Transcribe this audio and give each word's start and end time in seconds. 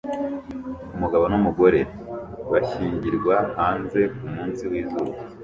Umugabo 0.95 1.23
numugore 1.31 1.79
bashyingirwa 2.51 3.35
hanze 3.57 3.99
kumunsi 4.15 4.63
wizuba 4.71 5.11